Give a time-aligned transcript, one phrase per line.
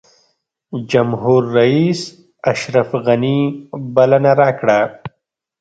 [0.91, 2.01] جمهورریس
[2.51, 3.37] اشرف غني
[3.95, 4.79] بلنه راکړه.